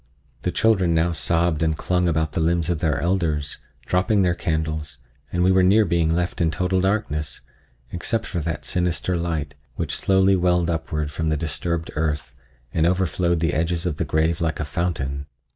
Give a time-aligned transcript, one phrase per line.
[0.41, 4.97] The children now sobbed and clung about the limbs of their elders, dropping their candles,
[5.31, 7.41] and we were near being left in total darkness,
[7.91, 12.33] except for that sinister light, which slowly welled upward from the disturbed earth
[12.73, 15.27] and overflowed the edges of the grave like a fountain.